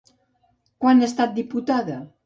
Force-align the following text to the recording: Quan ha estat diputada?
Quan 0.85 1.05
ha 1.05 1.11
estat 1.11 1.37
diputada? 1.39 2.01